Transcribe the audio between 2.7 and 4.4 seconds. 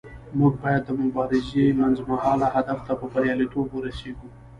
ته په بریالیتوب ورسیږو.